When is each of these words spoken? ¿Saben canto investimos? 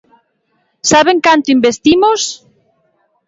¿Saben 0.91 1.17
canto 1.25 1.47
investimos? 1.57 2.21